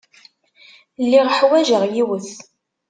[1.03, 2.31] Lliɣ ḥwajeɣ yiwet.